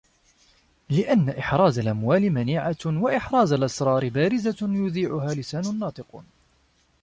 [0.89, 6.23] لِأَنَّ إحْرَازَ الْأَمْوَالِ مَنِيعَةٌ وَإِحْرَازَ الْأَسْرَارِ بَارِزَةٌ يُذِيعُهَا لِسَانٌ نَاطِقٌ